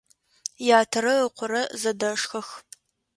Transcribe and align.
Ятэрэ 0.79 1.13
ыкъорэ 1.27 1.61
зэдэшхэх. 1.81 2.49